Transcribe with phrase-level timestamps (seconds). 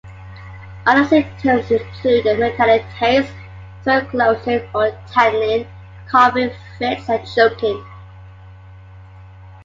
[0.87, 3.31] Other symptoms include a metallic taste,
[3.83, 5.67] throat closing or tightening,
[6.09, 7.85] coughing fits, and choking.